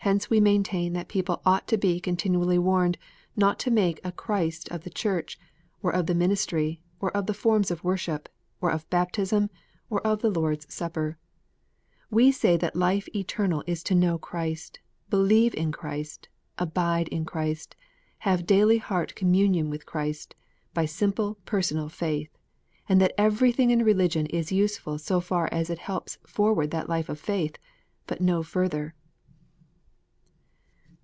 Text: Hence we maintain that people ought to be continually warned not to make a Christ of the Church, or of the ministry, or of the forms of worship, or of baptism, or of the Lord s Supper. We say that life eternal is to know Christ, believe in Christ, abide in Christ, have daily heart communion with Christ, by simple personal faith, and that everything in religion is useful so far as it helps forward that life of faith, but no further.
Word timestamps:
Hence 0.00 0.30
we 0.30 0.40
maintain 0.40 0.92
that 0.92 1.08
people 1.08 1.42
ought 1.44 1.66
to 1.66 1.76
be 1.76 1.98
continually 1.98 2.58
warned 2.60 2.96
not 3.34 3.58
to 3.60 3.72
make 3.72 3.98
a 4.04 4.12
Christ 4.12 4.68
of 4.68 4.84
the 4.84 4.90
Church, 4.90 5.36
or 5.82 5.92
of 5.92 6.06
the 6.06 6.14
ministry, 6.14 6.80
or 7.00 7.10
of 7.10 7.26
the 7.26 7.34
forms 7.34 7.72
of 7.72 7.82
worship, 7.82 8.28
or 8.60 8.70
of 8.70 8.88
baptism, 8.88 9.50
or 9.90 10.00
of 10.06 10.22
the 10.22 10.30
Lord 10.30 10.58
s 10.58 10.66
Supper. 10.72 11.18
We 12.08 12.30
say 12.30 12.56
that 12.56 12.76
life 12.76 13.08
eternal 13.16 13.64
is 13.66 13.82
to 13.84 13.96
know 13.96 14.16
Christ, 14.16 14.78
believe 15.10 15.54
in 15.56 15.72
Christ, 15.72 16.28
abide 16.56 17.08
in 17.08 17.24
Christ, 17.24 17.74
have 18.18 18.46
daily 18.46 18.78
heart 18.78 19.16
communion 19.16 19.70
with 19.70 19.86
Christ, 19.86 20.36
by 20.72 20.84
simple 20.84 21.34
personal 21.46 21.88
faith, 21.88 22.38
and 22.88 23.00
that 23.00 23.14
everything 23.18 23.72
in 23.72 23.82
religion 23.82 24.26
is 24.26 24.52
useful 24.52 24.98
so 24.98 25.18
far 25.18 25.48
as 25.50 25.68
it 25.68 25.78
helps 25.80 26.18
forward 26.24 26.70
that 26.70 26.88
life 26.88 27.08
of 27.08 27.18
faith, 27.18 27.56
but 28.06 28.20
no 28.20 28.44
further. 28.44 28.94